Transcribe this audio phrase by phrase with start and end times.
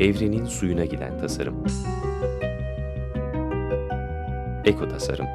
[0.00, 1.64] Evrenin suyuna giden tasarım.
[4.64, 5.26] Eko tasarım.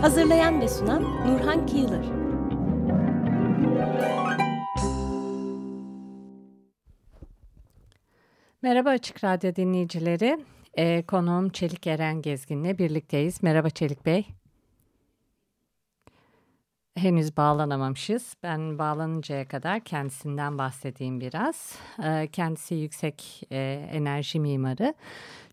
[0.00, 2.06] Hazırlayan ve sunan Nurhan Kiyılır.
[8.62, 10.38] Merhaba Açık Radyo dinleyicileri.
[10.78, 13.42] Ee, konuğum Çelik Eren Gezgin'le birlikteyiz.
[13.42, 14.26] Merhaba Çelik Bey.
[16.96, 18.34] Henüz bağlanamamışız.
[18.42, 21.78] Ben bağlanıncaya kadar kendisinden bahsedeyim biraz.
[22.04, 24.94] Ee, kendisi yüksek e, enerji mimarı.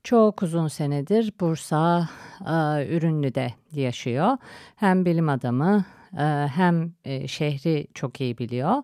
[0.04, 2.10] Çok uzun senedir Bursa
[2.41, 4.38] e, Ürünlü'de yaşıyor.
[4.76, 5.85] Hem bilim adamı
[6.18, 8.84] e, hem e, şehri çok iyi biliyor.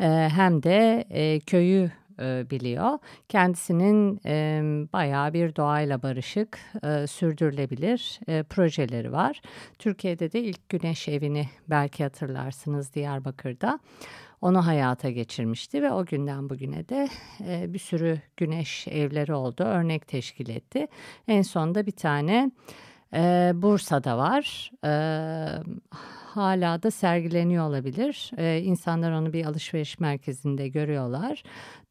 [0.00, 2.98] E, hem de e, köyü e, biliyor.
[3.28, 4.62] Kendisinin e,
[4.92, 9.40] bayağı bir doğayla barışık, e, sürdürülebilir e, projeleri var.
[9.78, 13.78] Türkiye'de de ilk güneş evini belki hatırlarsınız Diyarbakır'da.
[14.40, 17.08] Onu hayata geçirmişti ve o günden bugüne de
[17.46, 20.86] e, bir sürü güneş evleri oldu, örnek teşkil etti.
[21.28, 22.50] En sonunda bir tane
[23.14, 24.70] e, Bursa'da var.
[24.84, 24.92] E,
[26.36, 28.30] hala da sergileniyor olabilir.
[28.38, 31.42] Ee, insanlar onu bir alışveriş merkezinde görüyorlar.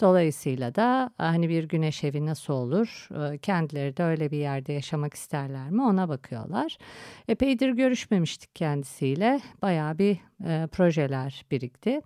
[0.02, 3.10] Dolayısıyla da hani bir güneş evi nasıl olur?
[3.12, 5.82] Ee, kendileri de öyle bir yerde yaşamak isterler mi?
[5.82, 6.78] Ona bakıyorlar.
[7.28, 9.42] Epeydir görüşmemiştik kendisiyle.
[9.62, 12.02] Bayağı bir e, projeler birikti.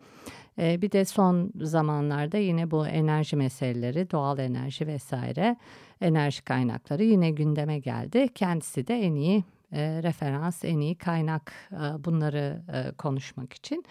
[0.59, 5.57] E, bir de son zamanlarda yine bu enerji meseleleri, doğal enerji vesaire
[6.01, 8.27] enerji kaynakları yine gündeme geldi.
[8.35, 13.85] Kendisi de en iyi e, referans, en iyi kaynak e, bunları e, konuşmak için.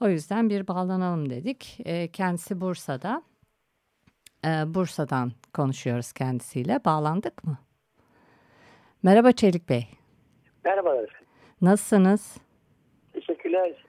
[0.00, 1.78] O yüzden bir bağlanalım dedik.
[1.84, 3.22] E, kendisi Bursa'da.
[4.44, 6.80] E, Bursa'dan konuşuyoruz kendisiyle.
[6.84, 7.58] Bağlandık mı?
[9.02, 9.88] Merhaba Çelik Bey.
[10.64, 11.26] Merhabalar efendim.
[11.62, 12.36] Nasılsınız?
[13.12, 13.84] Teşekkürler.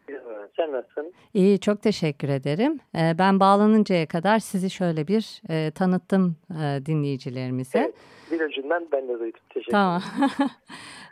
[0.57, 1.13] Sen nasılsın?
[1.33, 2.79] İyi, çok teşekkür ederim.
[2.95, 7.79] Ee, ben bağlanıncaya kadar sizi şöyle bir e, tanıttım e, dinleyicilerimize.
[7.79, 7.95] Evet,
[8.31, 9.39] bir ucundan ben de duydum.
[9.49, 10.01] Teşekkür Tamam.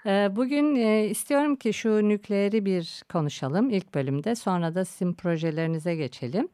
[0.05, 4.35] Ee, bugün e, istiyorum ki şu nükleeri bir konuşalım ilk bölümde.
[4.35, 6.47] Sonra da sizin projelerinize geçelim.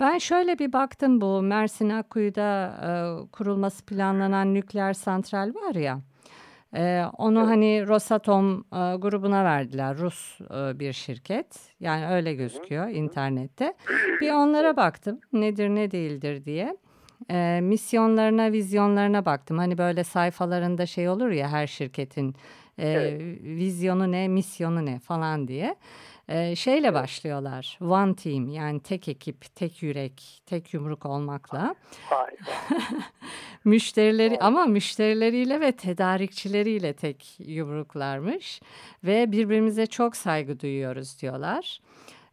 [0.00, 2.74] Ben şöyle bir baktım bu Mersin Akkuyu'da
[3.32, 6.00] kurulması planlanan nükleer santral var ya.
[6.76, 7.48] Ee, onu evet.
[7.48, 9.96] hani Rosatom e, grubuna verdiler.
[9.98, 11.46] Rus e, bir şirket.
[11.80, 12.90] Yani öyle gözüküyor Hı.
[12.90, 13.74] internette.
[14.20, 15.20] Bir onlara baktım.
[15.32, 16.76] Nedir ne değildir diye.
[17.30, 19.58] E, misyonlarına vizyonlarına baktım.
[19.58, 22.34] Hani böyle sayfalarında şey olur ya her şirketin
[22.78, 23.20] e, evet.
[23.42, 25.76] vizyonu ne misyonu ne falan diye
[26.30, 27.78] e, şeyle başlıyorlar.
[27.80, 31.74] One team yani tek ekip, tek yürek, tek yumruk olmakla.
[33.64, 38.60] Müşterileri ama müşterileriyle ve tedarikçileriyle tek yumruklarmış
[39.04, 41.80] ve birbirimize çok saygı duyuyoruz diyorlar.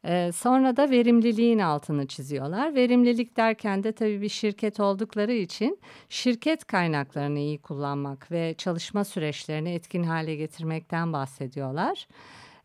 [0.06, 2.76] Ee, sonra da verimliliğin altını çiziyorlar.
[2.76, 5.80] Verimlilik derken de tabii bir şirket oldukları için
[6.10, 12.08] şirket kaynaklarını iyi kullanmak ve çalışma süreçlerini etkin hale getirmekten bahsediyorlar.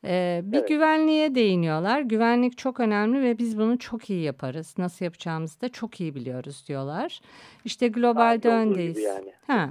[0.04, 0.68] Ee, bir evet.
[0.68, 2.00] güvenliğe değiniyorlar.
[2.00, 4.74] Güvenlik çok önemli ve biz bunu çok iyi yaparız.
[4.78, 7.20] Nasıl yapacağımızı da çok iyi biliyoruz diyorlar.
[7.64, 8.98] İşte globalde Aa, öndeyiz.
[8.98, 9.32] Yani.
[9.46, 9.70] Ha.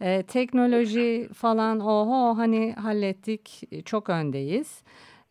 [0.00, 4.82] Ee, teknoloji falan oho hani hallettik çok öndeyiz.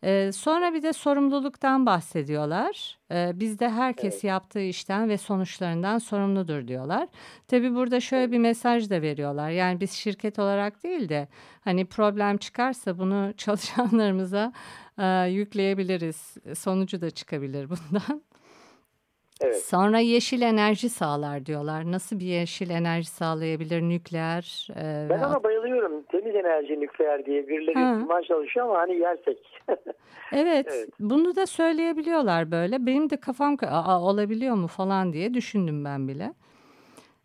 [0.04, 2.98] Ee, sonra bir de sorumluluktan bahsediyorlar.
[3.12, 4.24] Ee, bizde herkes evet.
[4.24, 7.08] yaptığı işten ve sonuçlarından sorumludur diyorlar.
[7.48, 9.50] Tabi burada şöyle bir mesaj da veriyorlar.
[9.50, 11.28] Yani biz şirket olarak değil de
[11.60, 14.52] hani problem çıkarsa bunu çalışanlarımıza
[14.98, 16.36] e, yükleyebiliriz.
[16.54, 18.22] Sonucu da çıkabilir bundan.
[19.42, 19.64] Evet.
[19.64, 21.92] Sonra yeşil enerji sağlar diyorlar.
[21.92, 24.68] Nasıl bir yeşil enerji sağlayabilir nükleer?
[24.76, 26.02] E, ben ona bayılıyorum.
[26.02, 29.38] Temiz enerji nükleer diye birileri imaj çalışıyor ama hani yersek.
[30.32, 30.88] evet, evet.
[31.00, 32.86] Bunu da söyleyebiliyorlar böyle.
[32.86, 36.32] Benim de kafam Aa, olabiliyor mu falan diye düşündüm ben bile.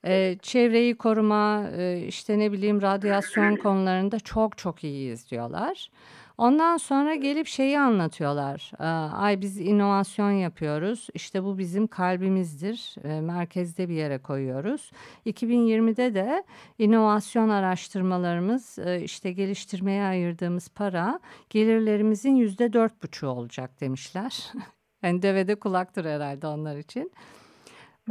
[0.06, 5.90] Ee, çevreyi koruma, e, işte ne bileyim radyasyon konularında çok çok iyiyiz diyorlar.
[6.38, 8.72] Ondan sonra gelip şeyi anlatıyorlar.
[9.14, 11.08] Ay biz inovasyon yapıyoruz.
[11.14, 12.96] İşte bu bizim kalbimizdir.
[13.22, 14.92] Merkezde bir yere koyuyoruz.
[15.26, 16.44] 2020'de de
[16.78, 21.20] inovasyon araştırmalarımız işte geliştirmeye ayırdığımız para
[21.50, 24.52] gelirlerimizin yüzde dört buçuğu olacak demişler.
[25.04, 27.12] yani devede kulaktır herhalde onlar için.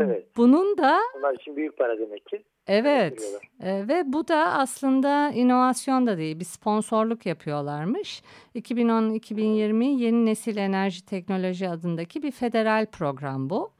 [0.00, 0.36] Evet.
[0.36, 0.98] Bunun da...
[1.18, 2.44] Onlar için büyük para demek ki.
[2.66, 8.22] Evet e, ve bu da aslında inovasyon da değil bir sponsorluk yapıyorlarmış.
[8.54, 13.70] 2010-2020 Yeni Nesil Enerji Teknoloji adındaki bir federal program bu.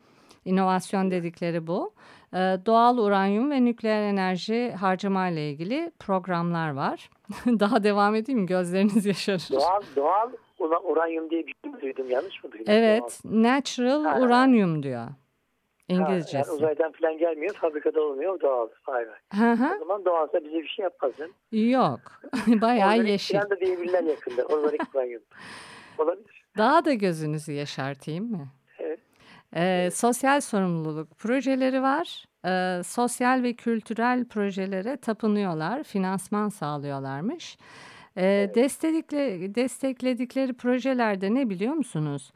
[0.44, 1.92] İnovasyon dedikleri bu.
[2.32, 2.36] E,
[2.66, 7.10] doğal uranyum ve nükleer enerji harcama ile ilgili programlar var.
[7.46, 8.46] Daha devam edeyim mi?
[8.46, 9.48] Gözleriniz yaşarır.
[9.52, 10.30] Doğal, doğal
[10.84, 12.10] uranyum diye bir şey mi duydum?
[12.10, 12.66] Yanlış mı duydum?
[12.68, 13.20] Evet.
[13.24, 13.42] Doğal.
[13.42, 14.20] Natural ha.
[14.20, 15.06] uranyum diyor.
[15.88, 16.36] İngilizcesi.
[16.36, 18.68] Ha, yani uzaydan falan gelmiyor, fabrikada olmuyor, doğal.
[18.88, 19.52] Vay vay.
[19.52, 21.70] O zaman doğalsa bize bir şey mi?
[21.70, 22.00] Yok.
[22.60, 23.36] Bayağı Organik yeşil.
[23.36, 24.42] Organik da diyebilirler yakında.
[24.42, 25.22] Organik uranyum.
[25.98, 26.46] Olabilir.
[26.58, 28.48] Daha da gözünüzü yaşartayım mı?
[28.78, 29.00] Evet.
[29.56, 32.24] Ee, sosyal sorumluluk projeleri var.
[32.46, 37.58] Ee, sosyal ve kültürel projelere tapınıyorlar, finansman sağlıyorlarmış.
[38.16, 38.54] Ee, evet.
[38.54, 42.32] destekle, destekledikleri projelerde ne biliyor musunuz?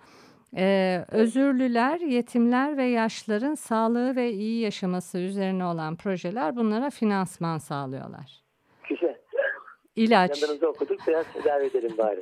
[0.56, 8.42] Ee, özürlüler, yetimler ve yaşlıların sağlığı ve iyi yaşaması üzerine olan projeler bunlara finansman sağlıyorlar.
[8.88, 9.16] Güzel.
[9.96, 10.42] İlaç.
[10.42, 12.20] Yanınızda okuduk biraz tedavi edelim bari.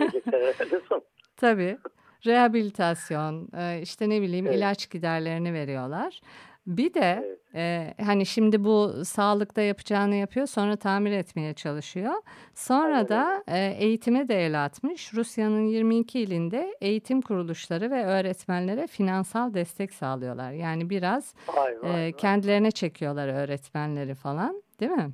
[1.36, 1.78] Tabii.
[2.26, 4.56] Rehabilitasyon, e, işte ne bileyim evet.
[4.56, 6.20] ilaç giderlerini veriyorlar.
[6.66, 7.39] Bir de evet.
[7.54, 12.14] E, hani şimdi bu sağlıkta yapacağını yapıyor sonra tamir etmeye çalışıyor.
[12.54, 15.14] Sonra da e, eğitime de el atmış.
[15.14, 20.52] Rusya'nın 22 ilinde eğitim kuruluşları ve öğretmenlere finansal destek sağlıyorlar.
[20.52, 25.10] Yani biraz vay, vay, e, kendilerine çekiyorlar öğretmenleri falan değil mi?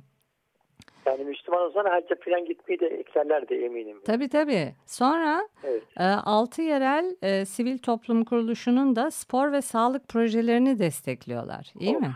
[1.07, 4.01] Yani Müslüman olsana hacca falan gitmeyi de eklerler de eminim.
[4.05, 4.73] Tabii tabii.
[4.85, 5.83] Sonra evet.
[5.99, 11.73] e, altı yerel e, sivil toplum kuruluşunun da spor ve sağlık projelerini destekliyorlar.
[11.79, 12.01] İyi of.
[12.01, 12.11] mi?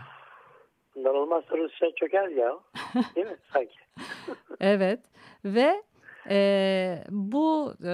[0.96, 2.58] Bundan olmazsa Rusya çöker ya.
[3.16, 3.76] Değil mi sanki?
[4.60, 5.00] evet.
[5.44, 5.82] Ve
[6.30, 7.92] e, bu e,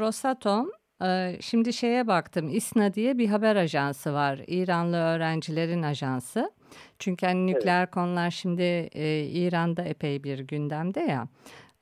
[0.00, 0.70] Rosatom
[1.02, 4.40] e, Şimdi şeye baktım İSNA diye bir haber ajansı var.
[4.46, 6.50] İranlı öğrencilerin ajansı.
[6.98, 7.90] Çünkü hani nükleer evet.
[7.90, 8.62] konular şimdi
[8.92, 11.28] e, İran'da epey bir gündemde ya.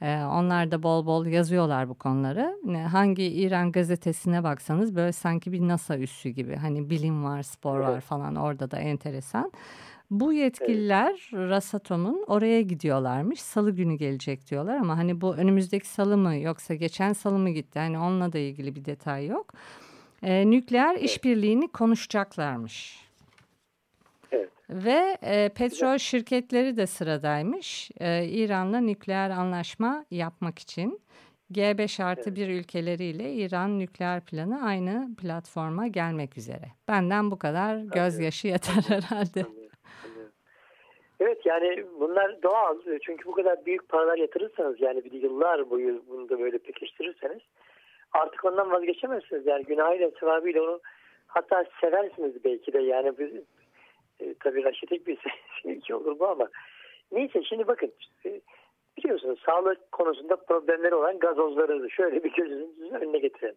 [0.03, 2.59] E, onlar da bol bol yazıyorlar bu konuları.
[2.89, 6.57] Hangi İran gazetesine baksanız böyle sanki bir NASA üssü gibi.
[6.57, 7.89] Hani bilim var, spor evet.
[7.89, 9.53] var falan orada da enteresan.
[10.11, 11.51] Bu yetkililer evet.
[11.51, 13.41] Rasatom'un oraya gidiyorlarmış.
[13.41, 17.79] Salı günü gelecek diyorlar ama hani bu önümüzdeki salı mı yoksa geçen salı mı gitti?
[17.79, 19.53] Hani onunla da ilgili bir detay yok.
[20.23, 21.05] E, nükleer evet.
[21.05, 23.08] işbirliğini konuşacaklarmış.
[24.71, 27.91] Ve e, petrol şirketleri de sıradaymış.
[28.01, 31.01] E, İran'la nükleer anlaşma yapmak için.
[31.53, 36.67] G5 artı bir ülkeleriyle İran nükleer planı aynı platforma gelmek üzere.
[36.89, 39.47] Benden bu kadar gözyaşı yeter herhalde.
[41.21, 42.79] Evet yani bunlar doğal.
[43.03, 47.41] Çünkü bu kadar büyük paralar yatırırsanız yani bir yıllar boyu bunu da böyle pekiştirirseniz
[48.13, 49.47] artık ondan vazgeçemezsiniz.
[49.47, 50.81] Yani günahıyla sevabıyla onu
[51.27, 53.19] hatta seversiniz belki de yani
[54.21, 55.19] e, tabii raşitik bir
[55.87, 56.49] şey olur bu ama
[57.13, 57.93] neyse şimdi bakın
[58.27, 58.41] e,
[58.99, 63.57] biliyorsunuz sağlık konusunda problemleri olan gazozları şöyle bir gözünüzün önüne getirin.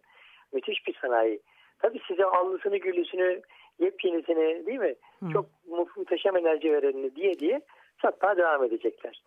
[0.52, 1.40] Müthiş bir sanayi.
[1.78, 3.42] Tabii size allısını güllüsünü
[3.78, 4.94] yepyenisini değil mi?
[5.20, 5.32] Hı.
[5.32, 5.46] Çok
[5.96, 7.60] muhteşem enerji verenini diye diye
[8.02, 9.22] satmaya devam edecekler.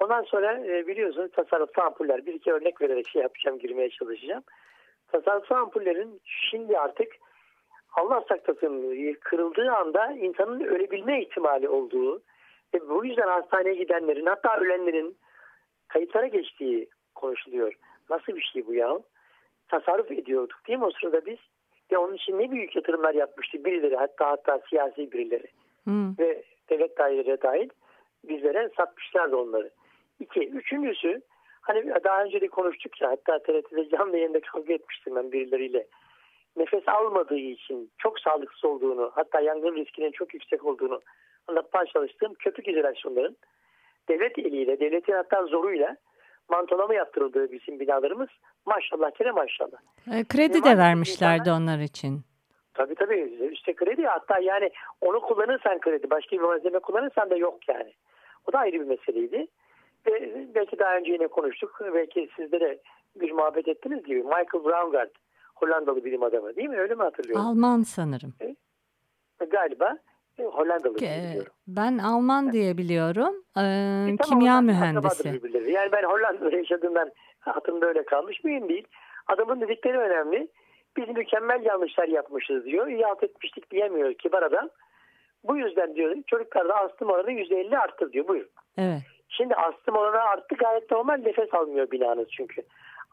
[0.00, 4.42] Ondan sonra e, biliyorsunuz tasarruflu ampuller bir iki örnek vererek şey yapacağım girmeye çalışacağım.
[5.08, 7.12] Tasarruflu ampullerin şimdi artık
[7.94, 12.22] Allah saklasın kırıldığı anda insanın ölebilme ihtimali olduğu
[12.74, 15.16] ve bu yüzden hastaneye gidenlerin hatta ölenlerin
[15.88, 17.72] kayıtlara geçtiği konuşuluyor.
[18.10, 18.98] Nasıl bir şey bu ya?
[19.68, 21.38] Tasarruf ediyorduk değil mi o sırada biz?
[21.92, 25.46] Ve onun için ne büyük yatırımlar yapmıştı birileri hatta hatta siyasi birileri.
[25.84, 26.18] Hmm.
[26.18, 27.68] Ve devlet daireleri dahil
[28.24, 29.70] bizlere satmışlardı onları.
[30.20, 30.48] İki.
[30.48, 31.20] Üçüncüsü
[31.60, 35.86] hani daha önce de konuştuk ya hatta TRT'de canlı yayında kavga etmiştim ben birileriyle
[36.56, 41.00] nefes almadığı için çok sağlıksız olduğunu hatta yangın riskinin çok yüksek olduğunu
[41.48, 43.36] anlatmaya çalıştığım köpük izolasyonların
[44.08, 45.96] devlet eliyle, devletin hatta zoruyla
[46.48, 48.28] mantolama yaptırıldığı bizim binalarımız
[48.66, 49.78] maşallah kere maşallah.
[50.12, 52.20] E, kredi de vermişlerdi onlar için.
[52.74, 54.70] Tabii tabii işte kredi hatta yani
[55.00, 57.92] onu kullanırsan kredi başka bir malzeme kullanırsan da yok yani.
[58.48, 59.46] O da ayrı bir meseleydi.
[60.06, 61.80] Ve belki daha önce yine konuştuk.
[61.94, 62.78] Belki sizlere
[63.16, 65.10] bir muhabbet ettiniz gibi Michael Braungart
[65.54, 66.78] Hollandalı bilim adamı değil mi?
[66.78, 67.46] Öyle mi hatırlıyorum?
[67.46, 68.34] Alman sanırım.
[69.40, 69.98] E, galiba
[70.38, 71.52] e, Hollandalı biliyorum.
[71.66, 73.34] Ben Alman diye biliyorum.
[73.56, 75.28] Ee, e, tamam, kimya mühendisi.
[75.70, 78.86] Yani ben Hollanda'da yaşadığımdan hatırımda öyle kalmış mıyım değil.
[79.26, 80.48] Adamın dedikleri önemli.
[80.96, 82.86] Biz mükemmel yanlışlar yapmışız diyor.
[82.86, 84.68] İyi alt etmiştik diyemiyor kibar adam.
[85.44, 88.28] Bu yüzden diyor çocuklarda astım oranı %50 arttı diyor.
[88.28, 88.46] Buyur.
[88.78, 89.02] Evet.
[89.28, 92.62] Şimdi astım oranı arttı gayet normal nefes almıyor binanız çünkü.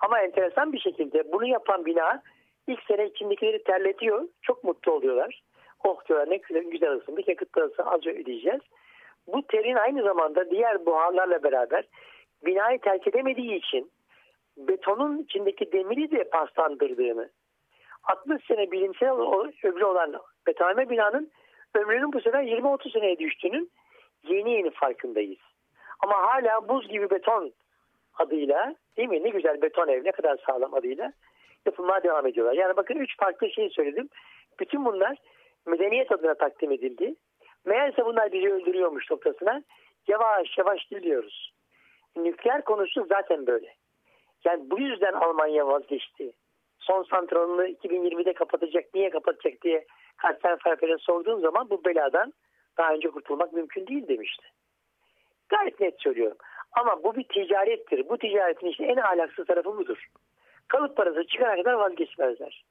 [0.01, 2.21] Ama enteresan bir şekilde bunu yapan bina
[2.67, 4.27] ilk sene içindekileri terletiyor.
[4.41, 5.41] Çok mutlu oluyorlar.
[5.83, 8.61] Oh diyorlar ne güzel, güzel ısındık yakıt parası az ödeyeceğiz.
[9.27, 11.85] Bu terin aynı zamanda diğer buharlarla beraber
[12.45, 13.91] binayı terk edemediği için
[14.57, 17.29] betonun içindeki demiri de paslandırdığını
[18.03, 19.09] 60 sene bilimsel
[19.63, 20.15] ömrü olan
[20.47, 21.31] betonarme binanın
[21.75, 23.71] ömrünün bu sefer 20-30 seneye düştüğünün
[24.23, 25.39] yeni yeni farkındayız.
[25.99, 27.51] Ama hala buz gibi beton
[28.21, 29.23] adıyla değil mi?
[29.23, 31.13] Ne güzel beton ev ne kadar sağlam adıyla
[31.65, 32.53] yapılmaya devam ediyorlar.
[32.53, 34.09] Yani bakın üç farklı şey söyledim.
[34.59, 35.17] Bütün bunlar
[35.65, 37.15] medeniyet adına takdim edildi.
[37.65, 39.63] Meğerse bunlar bizi öldürüyormuş noktasına
[40.07, 41.53] yavaş yavaş biliyoruz.
[42.15, 43.75] Nükleer konusu zaten böyle.
[44.45, 46.31] Yani bu yüzden Almanya vazgeçti.
[46.79, 49.85] Son santralını 2020'de kapatacak, niye kapatacak diye
[50.17, 52.33] Karsten Pfeiffer'e sorduğum zaman bu beladan
[52.77, 54.45] daha önce kurtulmak mümkün değil demişti.
[55.49, 56.37] Gayet net söylüyorum.
[56.71, 58.09] Ama bu bir ticarettir.
[58.09, 60.07] Bu ticaretin işte en ahlaksız tarafı budur.
[60.67, 62.63] Kalıp parası çıkana kadar vazgeçmezler.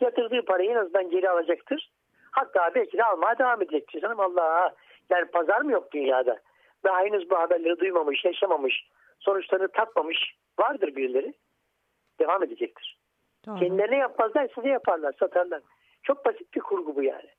[0.00, 1.90] Yatırdığı parayı en azından geri alacaktır.
[2.30, 4.00] Hatta belki de almaya devam edecektir.
[4.00, 4.74] Canım Allah
[5.10, 6.38] yani pazar mı yok dünyada?
[6.84, 11.34] Daha henüz bu haberleri duymamış, yaşamamış, sonuçlarını tatmamış vardır birileri.
[12.20, 12.98] Devam edecektir.
[13.46, 13.58] Doğru.
[13.58, 15.62] Kendilerine yapmazlar, size yaparlar, satarlar.
[16.02, 17.30] Çok basit bir kurgu bu yani.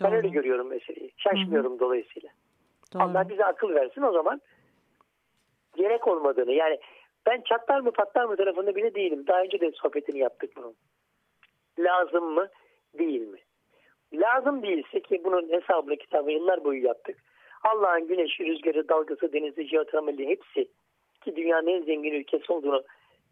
[0.00, 0.10] Doğru.
[0.10, 1.12] Ben öyle görüyorum meseleyi.
[1.16, 1.80] Şaşmıyorum Hı-hı.
[1.80, 2.28] dolayısıyla.
[2.94, 3.02] Doğru.
[3.02, 4.40] Allah bize akıl versin o zaman
[5.76, 6.78] gerek olmadığını yani
[7.26, 9.26] ben çatlar mı patlar mı tarafında bile değilim.
[9.26, 10.74] Daha önce de sohbetini yaptık bunun.
[11.78, 12.48] Lazım mı
[12.98, 13.38] değil mi?
[14.12, 17.18] Lazım değilse ki bunun hesabını kitabı yıllar boyu yaptık.
[17.64, 20.68] Allah'ın güneşi, rüzgarı, dalgası, denizi, jeotermali hepsi
[21.24, 22.84] ki dünyanın en zengin ülkesi olduğunu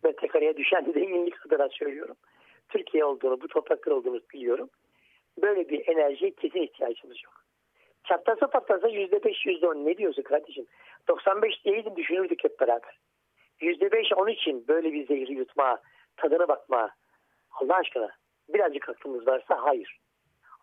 [0.05, 2.17] metrekareye düşen zenginlik kadar söylüyorum.
[2.69, 4.69] Türkiye olduğunu, bu topraklar olduğunu biliyorum.
[5.43, 7.42] Böyle bir enerjiye kesin ihtiyacımız yok.
[8.05, 10.67] Çatlasa patlasa yüzde beş, yüzde on ne diyorsun kardeşim?
[11.09, 12.99] 95 değildi düşünürdük hep beraber.
[13.61, 15.79] Yüzde beş on için böyle bir zehri yutma,
[16.17, 16.91] tadına bakma.
[17.51, 18.11] Allah aşkına
[18.49, 19.99] birazcık aklımız varsa hayır.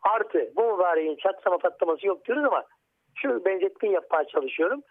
[0.02, 2.64] Artı bu mübareğin çatlama patlaması yok diyoruz ama
[3.16, 4.82] şu benzetmeyi yapmaya çalışıyorum.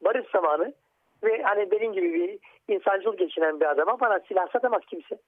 [0.00, 0.74] Barış zamanı
[1.22, 2.38] ve hani benim gibi bir
[2.74, 5.18] insancıl geçinen bir adama bana silah satamaz kimse.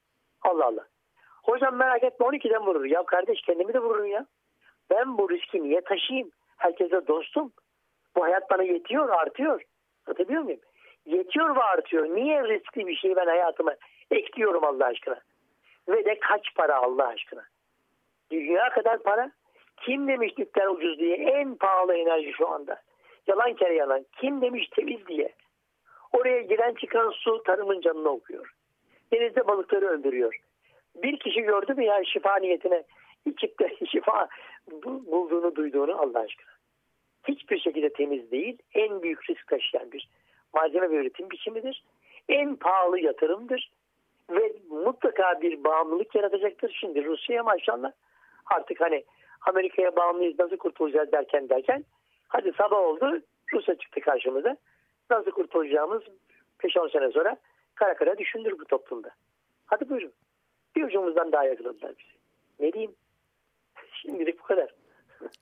[0.42, 0.86] Allah Allah.
[1.42, 2.84] Hocam merak etme 12'den vurur.
[2.84, 4.26] Ya kardeş kendimi de vururum ya.
[4.90, 6.30] Ben bu riski niye taşıyayım?
[6.56, 7.52] Herkese dostum.
[8.16, 9.62] Bu hayat bana yetiyor, artıyor.
[10.06, 10.60] Anlatabiliyor muyum?
[11.06, 12.04] Yetiyor ve artıyor.
[12.04, 13.74] Niye riskli bir şeyi ben hayatıma
[14.10, 15.20] ekliyorum Allah aşkına?
[15.88, 17.44] Ve de kaç para Allah aşkına?
[18.30, 19.30] Dünya kadar para.
[19.76, 21.16] Kim demiş nükleer ucuz diye?
[21.16, 22.82] En pahalı enerji şu anda.
[23.26, 24.06] Yalan kere yalan.
[24.20, 25.32] Kim demiş temiz diye?
[26.12, 28.54] Oraya giren çıkan su tarımın canını okuyor.
[29.12, 30.40] Denizde balıkları öldürüyor.
[30.94, 32.82] Bir kişi gördü mü ya şifa niyetine
[33.26, 34.28] içip de şifa
[34.82, 36.50] bulduğunu duyduğunu Allah aşkına.
[37.28, 38.58] Hiçbir şekilde temiz değil.
[38.74, 40.08] En büyük risk taşıyan bir
[40.54, 41.84] malzeme ve üretim biçimidir.
[42.28, 43.70] En pahalı yatırımdır.
[44.30, 46.76] Ve mutlaka bir bağımlılık yaratacaktır.
[46.80, 47.92] Şimdi Rusya'ya maşallah
[48.46, 49.04] artık hani
[49.46, 51.84] Amerika'ya bağımlıyız nasıl kurtulacağız derken derken
[52.28, 53.20] hadi sabah oldu
[53.52, 54.56] Rusya çıktı karşımıza.
[55.10, 56.02] Nasıl kurtulacağımız
[56.60, 57.36] 5-10 sene sonra
[57.74, 59.10] kara kara düşündür bu toplumda.
[59.66, 60.12] Hadi buyurun.
[60.76, 62.16] Bir ucumuzdan daha yakaladılar bizi.
[62.60, 62.94] Ne diyeyim?
[64.02, 64.70] Şimdilik bu kadar.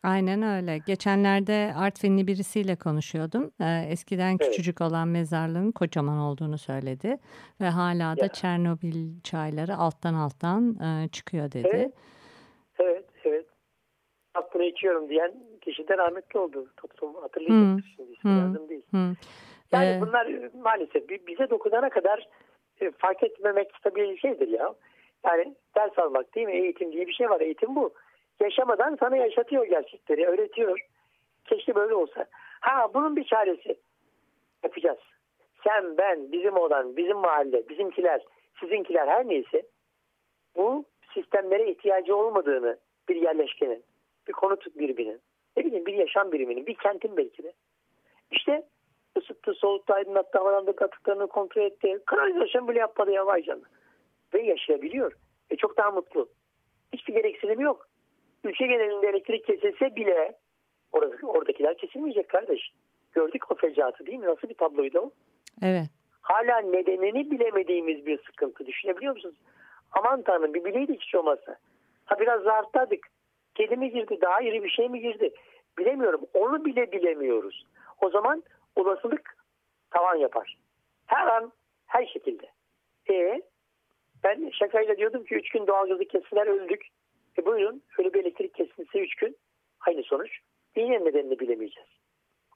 [0.02, 0.78] Aynen öyle.
[0.86, 3.50] Geçenlerde Artvinli birisiyle konuşuyordum.
[3.60, 4.50] Ee, eskiden evet.
[4.50, 7.18] küçücük olan mezarlığın kocaman olduğunu söyledi.
[7.60, 8.28] Ve hala da ya.
[8.28, 11.68] Çernobil çayları alttan alttan e, çıkıyor dedi.
[11.72, 11.92] Evet,
[12.78, 13.04] evet.
[13.24, 13.46] evet.
[14.34, 16.66] Aklını içiyorum diyen kişi de rahmetli oldu.
[16.76, 17.82] Toplum hatırlayacak hmm.
[17.96, 18.40] şimdi ismi hmm.
[18.40, 18.82] lazım değil.
[18.90, 19.14] Hmm.
[19.72, 20.28] Yani ee, bunlar
[20.62, 22.28] maalesef bize dokunana kadar
[22.80, 24.74] e, fark etmemek tabii şeydir ya.
[25.24, 26.52] Yani ders almak değil mi?
[26.52, 27.40] Eğitim diye bir şey var.
[27.40, 27.94] Eğitim bu
[28.40, 30.78] yaşamadan sana yaşatıyor gerçekleri, öğretiyor.
[31.44, 32.26] Keşke böyle olsa.
[32.60, 33.76] Ha bunun bir çaresi
[34.62, 34.98] yapacağız.
[35.64, 38.22] Sen, ben, bizim olan, bizim mahalle, bizimkiler,
[38.60, 39.62] sizinkiler her neyse
[40.56, 43.84] bu sistemlere ihtiyacı olmadığını bir yerleşkenin,
[44.28, 45.20] bir konut biriminin,
[45.56, 47.52] ne bileyim bir yaşam biriminin, bir kentin belki de.
[48.30, 48.62] İşte
[49.18, 51.98] ısıttı, soğuttu, aydınlattı, havalandırdı, atıklarını kontrol etti.
[52.06, 53.44] Kanalizasyon bile yapmadı ya vay.
[54.34, 55.12] Ve yaşayabiliyor.
[55.50, 56.28] Ve çok daha mutlu.
[56.92, 57.88] Hiçbir gereksinimi yok
[58.44, 60.34] ülke genelinde elektrik kesilse bile
[60.92, 62.72] orası, oradakiler kesilmeyecek kardeş.
[63.12, 64.26] Gördük o fecaatı değil mi?
[64.26, 65.10] Nasıl bir tabloydu o?
[65.62, 65.88] Evet.
[66.20, 68.66] Hala nedenini bilemediğimiz bir sıkıntı.
[68.66, 69.36] Düşünebiliyor musunuz?
[69.92, 71.56] Aman tanrım bir bileydik hiç olmazsa.
[72.04, 73.06] Ha biraz rahatladık.
[73.54, 74.18] Kedi mi girdi?
[74.20, 75.30] Daha iri bir şey mi girdi?
[75.78, 76.20] Bilemiyorum.
[76.34, 77.66] Onu bile bilemiyoruz.
[78.02, 78.42] O zaman
[78.76, 79.36] olasılık
[79.90, 80.56] tavan yapar.
[81.06, 81.52] Her an
[81.86, 82.46] her şekilde.
[83.10, 83.42] E
[84.24, 86.86] ben şakayla diyordum ki üç gün doğalgazı kestiler öldük.
[87.38, 89.36] E buyurun şöyle bir elektrik kesintisi 3 gün
[89.80, 90.38] aynı sonuç.
[90.76, 91.88] Yine nedenini bilemeyeceğiz.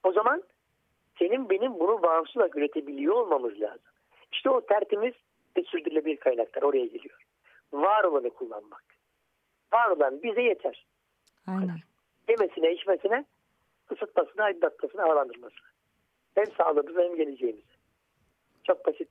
[0.05, 0.43] O zaman
[1.19, 3.93] senin benim bunu bağımsız olarak üretebiliyor olmamız lazım.
[4.33, 5.15] İşte o tertemiz
[5.57, 7.23] ve sürdürülebilir kaynaklar oraya geliyor.
[7.73, 8.85] Var olanı kullanmak.
[9.73, 10.87] Var olan bize yeter.
[11.47, 11.79] Aynen.
[12.29, 13.25] Yemesine, içmesine,
[13.93, 15.69] ısıtmasına, aydınlatmasına, havalandırmasına.
[16.35, 17.73] Hem sağlığımıza hem geleceğimize.
[18.65, 19.09] Çok basit.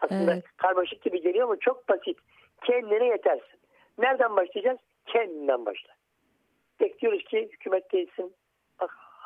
[0.00, 0.44] Aslında evet.
[0.56, 2.18] karmaşık gibi geliyor ama çok basit.
[2.64, 3.53] Kendine yetersin.
[3.98, 4.78] Nereden başlayacağız?
[5.06, 5.94] Kendinden başla.
[6.80, 8.34] Bekliyoruz ki hükümet değilsin,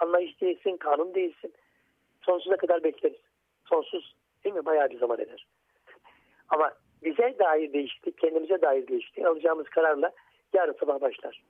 [0.00, 1.54] anlayış değilsin, kanun değilsin.
[2.22, 3.20] Sonsuza kadar bekleriz.
[3.64, 4.64] Sonsuz değil mi?
[4.66, 5.46] Bayağı bir zaman eder.
[6.48, 6.72] Ama
[7.04, 10.12] bize dair değişiklik, kendimize dair değişiklik alacağımız kararla
[10.52, 11.42] yarın sabah başlar.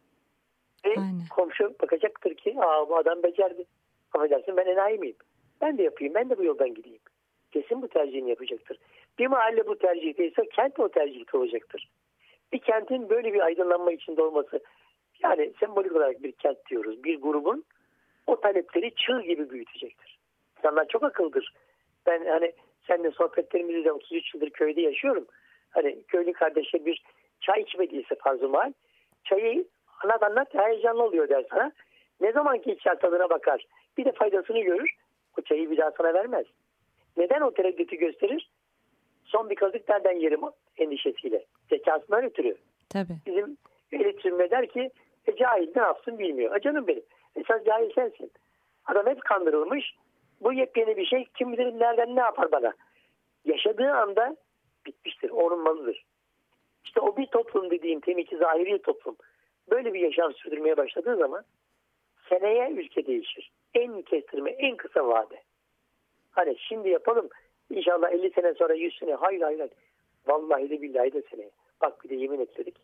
[0.85, 1.21] Ve Aynen.
[1.31, 3.65] komşu bakacaktır ki Aa, bu adam becerdi.
[4.13, 5.17] Affedersin ben enayi miyim?
[5.61, 7.01] Ben de yapayım, ben de bu yoldan gideyim.
[7.53, 8.79] Kesin bu tercihini yapacaktır.
[9.19, 11.89] Bir mahalle bu tercihteyse kent o tercihte olacaktır.
[12.53, 14.61] Bir kentin böyle bir aydınlanma içinde olması
[15.23, 17.05] yani sembolik olarak bir kent diyoruz.
[17.05, 17.65] Bir grubun
[18.27, 20.19] o talepleri çığ gibi büyütecektir.
[20.59, 21.53] İnsanlar çok akıldır.
[22.07, 22.53] Ben hani
[22.87, 25.27] seninle sohbetlerimizde de 33 yıldır köyde yaşıyorum.
[25.71, 27.03] Hani köylü kardeşe bir
[27.41, 28.15] çay içmediyse
[28.49, 28.73] mal.
[29.25, 29.65] Çayı
[30.03, 31.73] anlat anlat heyecanlı oluyor der sana.
[32.21, 33.67] Ne zaman ki içer tadına bakar
[33.99, 34.95] bir de faydasını görür.
[35.39, 36.47] O çayı bir daha sana vermez.
[37.17, 38.51] Neden o tereddütü gösterir?
[39.25, 40.41] Son bir kazık nereden yerim
[40.77, 41.45] endişesiyle.
[41.71, 42.57] Zekasından ötürü.
[42.89, 43.17] Tabii.
[43.27, 43.57] Bizim
[43.93, 44.91] eğitimde der ki
[45.27, 46.55] e, cahil ne yapsın bilmiyor.
[46.55, 47.03] A canım benim.
[47.37, 48.33] Esas cahil sensin.
[48.87, 49.95] Adam hep kandırılmış.
[50.41, 52.73] Bu yepyeni bir şey kim bilir nereden ne yapar bana.
[53.45, 54.37] Yaşadığı anda
[54.87, 55.31] bitmiştir.
[55.31, 56.05] Orunmalıdır.
[56.85, 59.17] İşte o bir toplum dediğim temiki zahiri toplum.
[59.71, 61.45] Böyle bir yaşam sürdürmeye başladığı zaman
[62.29, 63.53] seneye ülke değişir.
[63.75, 65.43] En kestirme, en kısa vade.
[66.31, 67.29] Hani şimdi yapalım
[67.71, 69.59] İnşallah 50 sene sonra 100 sene hayır hayır.
[69.59, 69.73] hayır.
[70.29, 71.51] Vallahi de billahi de seneye.
[71.81, 72.77] Bak bir de yemin ettik.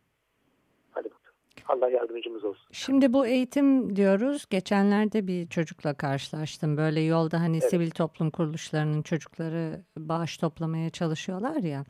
[0.91, 1.25] Hadi bakalım.
[1.69, 2.67] Allah yardımcımız olsun.
[2.73, 4.47] Şimdi bu eğitim diyoruz.
[4.51, 6.77] Geçenlerde bir çocukla karşılaştım.
[6.77, 7.71] Böyle yolda hani evet.
[7.71, 11.85] sivil toplum kuruluşlarının çocukları bağış toplamaya çalışıyorlar ya.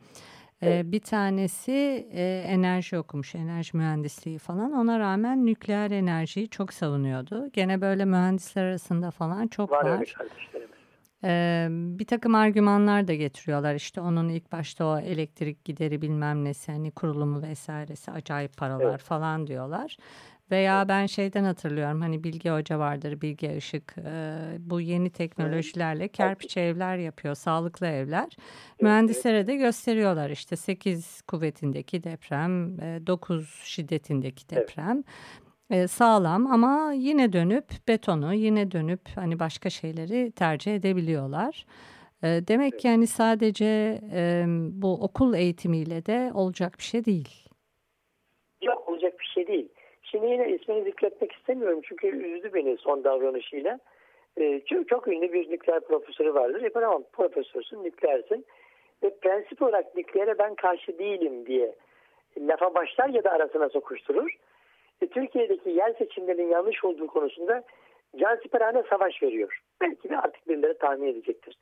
[0.61, 0.85] Ee, evet.
[0.85, 1.71] Bir tanesi
[2.13, 4.71] e, enerji okumuş, enerji mühendisliği falan.
[4.71, 7.49] Ona rağmen nükleer enerjiyi çok savunuyordu.
[7.53, 9.85] Gene böyle mühendisler arasında falan çok var.
[9.85, 10.69] Var öyle kardeşlerim.
[11.23, 13.75] Ee, bir takım argümanlar da getiriyorlar.
[13.75, 19.01] İşte onun ilk başta o elektrik gideri bilmem nesi hani kurulumu vesairesi acayip paralar evet.
[19.01, 19.97] falan diyorlar.
[20.51, 26.57] Veya ben şeyden hatırlıyorum hani Bilge Hoca vardır Bilge Işık e, bu yeni teknolojilerle kerpiç
[26.57, 28.37] evler yapıyor sağlıklı evler.
[28.81, 35.03] Mühendislere de gösteriyorlar işte 8 kuvvetindeki deprem 9 şiddetindeki deprem.
[35.71, 41.65] Evet e, sağlam ama yine dönüp betonu yine dönüp hani başka şeyleri tercih edebiliyorlar.
[42.23, 47.49] E, demek ki yani sadece e, bu okul eğitimiyle de olacak bir şey değil.
[48.61, 49.69] Yok olacak bir şey değil.
[50.03, 53.79] Şimdi yine ismini zikretmek istemiyorum çünkü üzdü beni son davranışıyla.
[54.37, 56.61] Ee, çok, çok ünlü bir nükleer profesörü vardır.
[56.61, 58.45] E tamam profesörsün, nükleersin.
[59.03, 61.75] Ve prensip olarak nükleere ben karşı değilim diye
[62.37, 64.37] lafa başlar ya da arasına sokuşturur.
[65.01, 67.63] E, Türkiye'deki yer seçimlerinin yanlış olduğu konusunda
[68.17, 69.59] cansiperhane savaş veriyor.
[69.81, 71.57] Belki de artık birileri tahmin edecektir.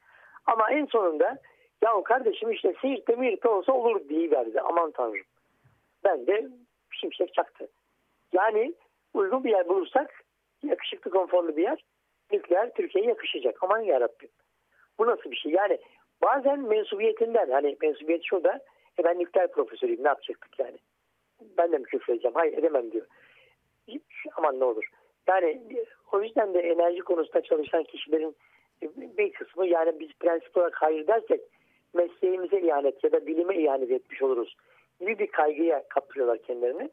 [0.45, 1.37] Ama en sonunda
[1.83, 4.61] ya o kardeşim işte Siirt'te Miirt'te olsa olur diye verdi.
[4.61, 5.25] Aman tanrım.
[6.03, 6.47] Ben de
[6.91, 7.67] şimşek çaktı.
[8.33, 8.73] Yani
[9.13, 10.23] uygun bir yer bulursak
[10.63, 11.83] yakışıklı konforlu bir yer
[12.31, 13.63] nükleer Türkiye'ye yakışacak.
[13.63, 14.29] Aman yarabbim.
[14.99, 15.51] Bu nasıl bir şey?
[15.51, 15.79] Yani
[16.21, 18.59] bazen mensubiyetinden hani mensubiyet şurada
[18.99, 20.77] e ben nükleer profesörüyüm ne yapacaktık yani?
[21.57, 22.35] Ben de mi küfür edeceğim?
[22.35, 23.05] Hayır edemem diyor
[24.37, 24.89] aman ne olur.
[25.27, 25.61] Yani
[26.11, 28.35] o yüzden de enerji konusunda çalışan kişilerin
[29.17, 31.41] bir kısmı yani biz prensip olarak hayır dersek
[31.93, 34.55] mesleğimize ihanet ya da bilime ihanet etmiş oluruz
[34.99, 36.89] gibi bir kaygıya kaptırıyorlar kendilerini.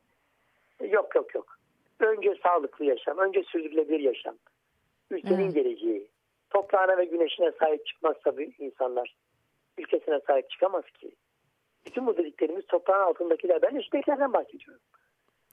[0.90, 1.56] Yok yok yok.
[2.00, 4.34] Önce sağlıklı yaşam, önce sürdürülebilir yaşam.
[5.10, 5.54] Ülkenin hmm.
[5.54, 6.06] geleceği.
[6.50, 9.16] Toprağına ve güneşine sahip çıkmazsa bu insanlar
[9.78, 11.10] ülkesine sahip çıkamaz ki.
[11.86, 13.62] Bütün bu dediklerimiz toprağın altındakiler.
[13.62, 14.80] Ben üsttekilerden bahsediyorum.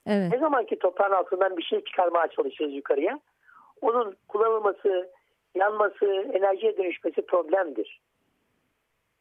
[0.08, 0.32] Evet.
[0.32, 3.20] Ne zaman ki toprağın altından bir şey çıkarmaya çalışırız yukarıya,
[3.80, 5.10] onun kullanılması,
[5.54, 8.00] yanması, enerjiye dönüşmesi problemdir.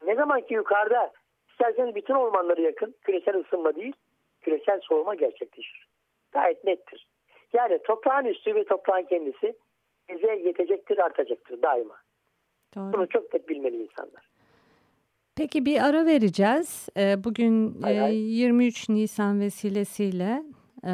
[0.06, 1.12] Ne zaman ki yukarıda
[1.52, 3.94] isterseniz bütün ormanları yakın, küresel ısınma değil,
[4.42, 5.88] küresel soğuma gerçekleşir.
[6.32, 7.08] Gayet nettir.
[7.54, 9.56] Yani toprağın üstü ve toprağın kendisi
[10.10, 11.96] bize yetecektir, artacaktır daima.
[12.76, 12.94] Doğru.
[12.94, 14.28] Bunu çok net bilmeli insanlar.
[15.36, 16.90] Peki bir ara vereceğiz.
[16.98, 18.16] Ee, bugün hay hay.
[18.16, 20.44] 23 Nisan vesilesiyle
[20.88, 20.94] e,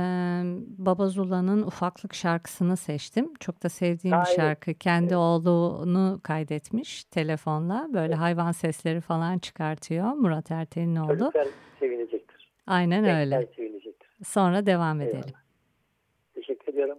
[0.78, 3.34] Baba Zula'nın Ufaklık şarkısını seçtim.
[3.40, 4.74] Çok da sevdiğim bir şarkı.
[4.74, 5.16] Kendi evet.
[5.16, 7.88] oğlunu kaydetmiş telefonla.
[7.94, 8.18] Böyle evet.
[8.18, 10.14] hayvan sesleri falan çıkartıyor.
[10.14, 11.08] Murat Ertel'in oğlu.
[11.08, 11.48] Çocuklar
[11.80, 12.52] sevinecektir.
[12.68, 13.50] Aynen Renkler öyle.
[13.56, 14.10] sevinecektir.
[14.26, 15.20] Sonra devam Eyvallah.
[15.20, 15.36] edelim.
[16.36, 16.98] Teşekkür ediyorum.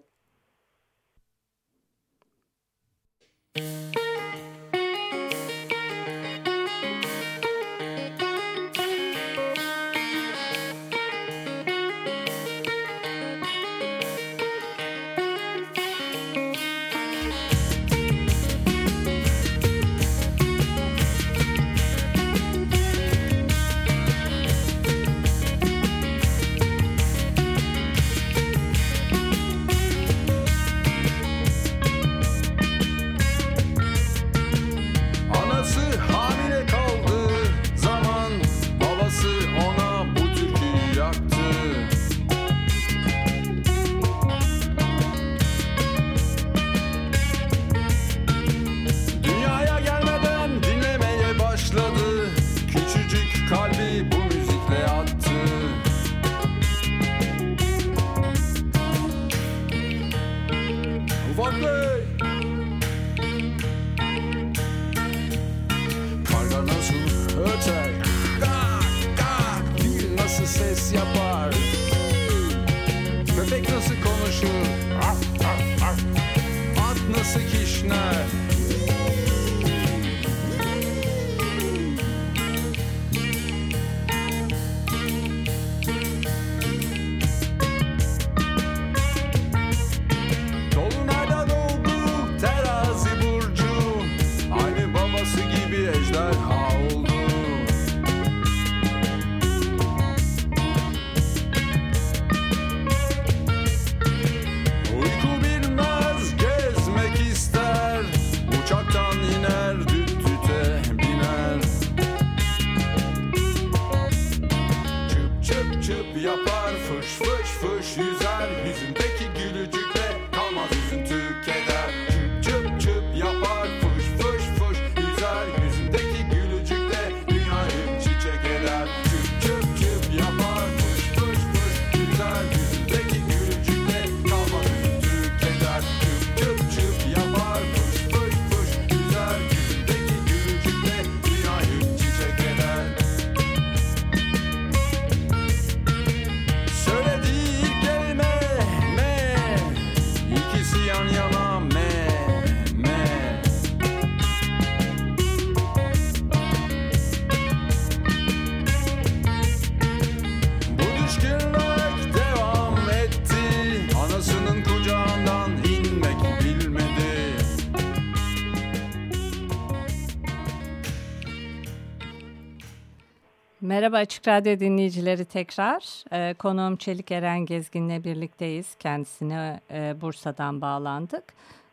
[173.95, 176.05] Merhaba Açık Radyo dinleyicileri tekrar.
[176.13, 178.75] Ee, konuğum Çelik Eren Gezgin'le birlikteyiz.
[178.75, 181.25] Kendisine e, Bursa'dan bağlandık.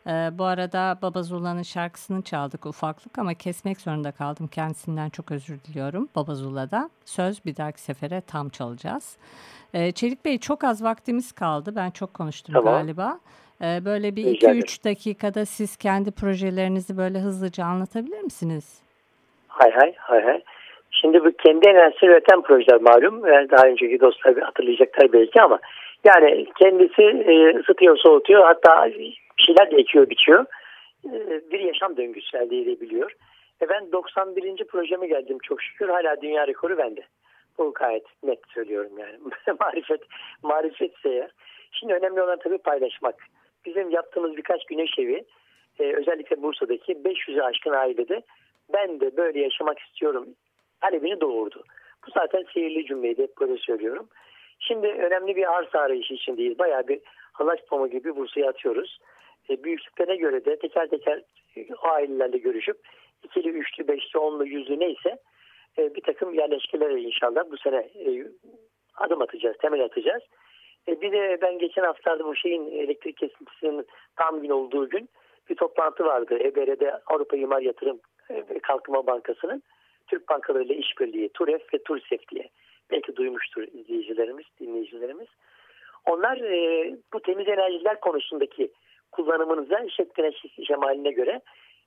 [0.06, 4.46] Ee, bu arada Baba Zula'nın şarkısını çaldık ufaklık ama kesmek zorunda kaldım.
[4.46, 6.90] Kendisinden çok özür diliyorum Baba Zula'da.
[7.04, 9.16] Söz bir dahaki sefere tam çalacağız.
[9.74, 11.76] Ee, Çelik Bey çok az vaktimiz kaldı.
[11.76, 12.74] Ben çok konuştum Tamam.
[12.74, 13.20] galiba.
[13.62, 14.62] Ee, böyle bir Rica ederim.
[14.62, 18.78] 2-3 dakikada siz kendi projelerinizi böyle hızlıca anlatabilir misiniz?
[19.48, 20.42] Hay hay hay hay.
[20.92, 23.26] Şimdi bu kendi enerjisi üreten projeler malum.
[23.26, 25.58] Yani daha önceki dostlar hatırlayacaklar belki ama
[26.04, 28.44] yani kendisi e, ısıtıyor, soğutuyor.
[28.44, 30.44] Hatta bir şeyler de ekiyor, biçiyor.
[31.04, 33.12] E, bir yaşam döngüsü elde edebiliyor.
[33.62, 34.64] E ben 91.
[34.64, 35.88] projeme geldim çok şükür.
[35.88, 37.00] Hala dünya rekoru bende.
[37.58, 39.18] Bu gayet net söylüyorum yani.
[39.60, 40.00] marifet,
[40.42, 41.30] marifetse eğer.
[41.72, 43.14] Şimdi önemli olan tabii paylaşmak.
[43.66, 45.24] Bizim yaptığımız birkaç güneş evi
[45.78, 48.22] e, özellikle Bursa'daki 500'e aşkın ailede
[48.72, 50.26] ben de böyle yaşamak istiyorum
[50.82, 51.64] talebini doğurdu.
[52.06, 54.08] Bu zaten sihirli cümleydi hep böyle söylüyorum.
[54.58, 56.58] Şimdi önemli bir arsa arayışı içindeyiz.
[56.58, 57.00] Bayağı bir
[57.32, 58.98] halaç pamuğu gibi Bursa'ya atıyoruz.
[59.50, 61.22] E, büyüklüklerine göre de teker teker
[61.56, 62.76] e, ailelerle görüşüp
[63.22, 65.16] ikili, üçlü, beşli, onlu, yüzlü neyse
[65.78, 68.26] e, bir takım yerleşkelere inşallah bu sene e,
[68.94, 70.22] adım atacağız, temel atacağız.
[70.88, 75.08] E, bir de ben geçen haftalarda bu şeyin elektrik kesintisinin tam gün olduğu gün
[75.50, 76.38] bir toplantı vardı.
[76.38, 79.62] EBR'de Avrupa İmar Yatırım ve Kalkınma Bankası'nın
[80.12, 82.48] Türk bankalarıyla işbirliği TUREF ve TURSEF diye.
[82.90, 85.28] Belki duymuştur izleyicilerimiz, dinleyicilerimiz.
[86.06, 88.72] Onlar e, bu temiz enerjiler konusundaki
[89.12, 90.32] kullanımınıza şekline
[90.66, 91.40] şemaline göre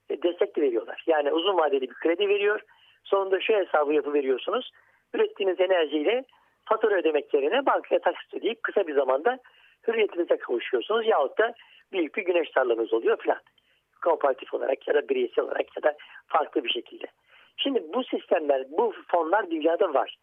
[0.10, 1.04] e, destek de veriyorlar.
[1.08, 2.62] Yani uzun vadeli bir kredi veriyor.
[3.04, 4.72] Sonunda şu hesabı yapı veriyorsunuz.
[5.14, 6.24] Ürettiğiniz enerjiyle
[6.66, 9.40] fatura ödemek yerine bankaya taksit ödeyip kısa bir zamanda
[9.88, 11.08] hürriyetinize kavuşuyorsunuz.
[11.08, 11.54] Yahut da
[11.92, 13.40] büyük bir güneş tarlanız oluyor filan.
[14.04, 17.06] Kooperatif olarak ya da bireysel olarak ya da farklı bir şekilde.
[17.58, 20.18] Şimdi bu sistemler, bu fonlar dünyada var.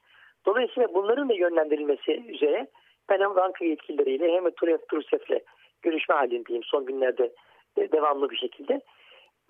[0.46, 2.66] Dolayısıyla bunların da yönlendirilmesi üzere
[3.08, 5.44] ben hem banka yetkilileriyle hem de TUREF, TURSEF'le
[5.82, 7.32] görüşme halindeyim son günlerde
[7.76, 8.80] de devamlı bir şekilde.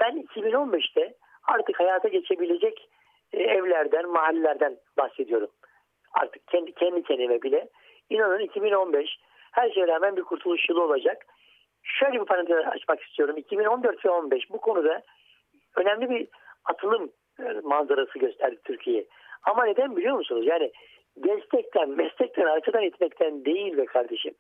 [0.01, 2.89] Ben 2015'te artık hayata geçebilecek
[3.33, 5.49] e, evlerden, mahallelerden bahsediyorum.
[6.13, 7.69] Artık kendi, kendi kendime bile.
[8.11, 9.19] İnanın 2015
[9.53, 11.27] her şeye rağmen bir kurtuluş yılı olacak.
[11.83, 13.37] Şöyle bir parantez açmak istiyorum.
[13.37, 15.03] 2014 ve 15 bu konuda
[15.77, 16.29] önemli bir
[16.65, 17.22] atılım e,
[17.63, 19.05] manzarası gösterdi Türkiye.
[19.43, 20.47] Ama neden biliyor musunuz?
[20.47, 20.73] Yani
[21.17, 24.35] destekten, meslekten, arkadan itmekten değil be kardeşim.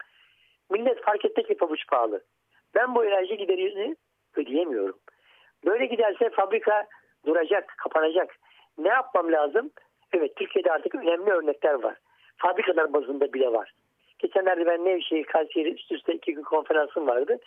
[0.70, 2.22] Millet fark etti ki pabuç pahalı.
[2.74, 3.96] Ben bu enerji giderini
[4.36, 4.98] ödeyemiyorum.
[5.64, 6.86] Böyle giderse fabrika
[7.26, 8.36] duracak, kapanacak.
[8.78, 9.70] Ne yapmam lazım?
[10.12, 11.96] Evet Türkiye'de artık önemli örnekler var.
[12.36, 13.72] Fabrikalar bazında bile var.
[14.18, 17.38] Geçenlerde ben Nevşehir, Kayseri üst üste iki gün konferansım vardı.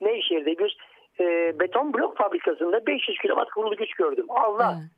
[0.00, 0.76] Nevşehir'de bir
[1.20, 4.26] e, beton blok fabrikasında 500 kilowatt kurulu güç gördüm.
[4.28, 4.76] Allah!
[4.80, 4.90] Evet.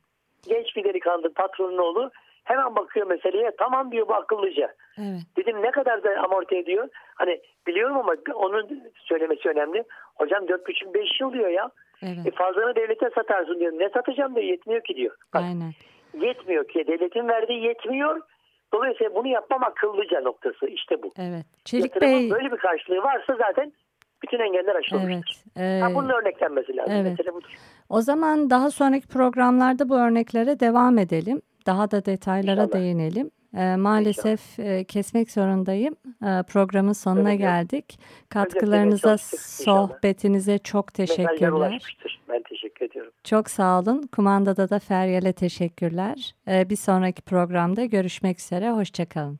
[0.47, 2.11] Genç bir delikanlı patronun oğlu
[2.43, 3.51] hemen bakıyor meseleye.
[3.57, 4.73] Tamam diyor bu akıllıca.
[4.97, 5.21] Evet.
[5.37, 6.87] Dedim ne kadar da amorti ediyor?
[7.15, 9.83] Hani biliyorum ama onun söylemesi önemli.
[10.15, 11.69] Hocam 4,5-5 yıl diyor ya.
[12.01, 12.27] Evet.
[12.27, 13.71] E fazlanı devlete satarsın diyor.
[13.71, 15.15] Ne satacağım diyor yetmiyor ki diyor.
[15.33, 15.71] Bak, Aynen.
[16.27, 18.21] yetmiyor ki devletin verdiği yetmiyor.
[18.73, 21.13] Dolayısıyla bunu yapmam akıllıca noktası işte bu.
[21.19, 21.45] Evet.
[21.65, 22.31] Çelik Yatırımın Bey.
[22.31, 23.73] böyle bir karşılığı varsa zaten
[24.23, 25.41] bütün engeller aşılmıştır.
[25.55, 25.83] Evet.
[25.83, 26.93] Ha, Ee, bunun örneklenmesi lazım.
[26.93, 27.19] evet.
[27.33, 27.49] Budur.
[27.89, 31.41] O zaman daha sonraki programlarda bu örneklere devam edelim.
[31.65, 32.79] Daha da detaylara İnşallah.
[32.81, 33.31] değinelim.
[33.57, 35.95] Ee, maalesef e, kesmek zorundayım.
[36.05, 37.99] Ee, programın sonuna Evet, geldik.
[38.29, 41.95] Katkılarınıza, sohbetinize çok teşekkürler.
[42.29, 43.11] Ben teşekkür ediyorum.
[43.23, 44.01] Çok sağ olun.
[44.11, 46.35] Kumandada da Feryal'e teşekkürler.
[46.47, 48.71] Ee, bir sonraki programda görüşmek üzere.
[48.71, 49.39] Hoşçakalın.